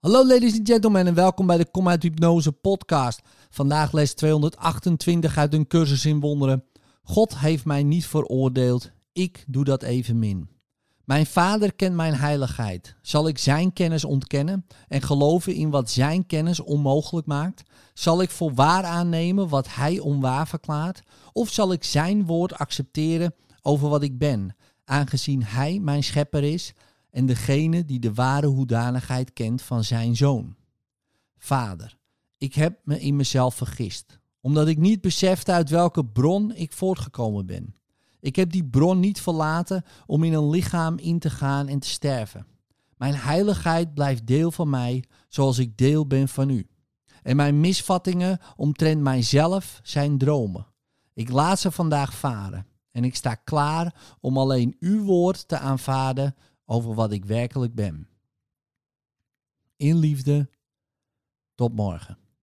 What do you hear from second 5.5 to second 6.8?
een cursus in wonderen.